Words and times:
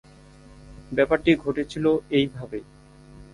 ব্যাপারটি 0.91 1.31
ঘটেছিল 1.35 1.85
এইভাবে। 2.11 2.59